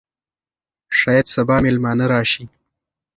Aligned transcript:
شاید 0.99 1.25
سبا 1.35 1.55
مېلمانه 1.65 2.05
راشي. 2.11 2.43